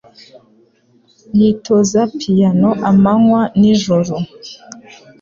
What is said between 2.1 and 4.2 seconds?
piyano amanywa n'ijoro.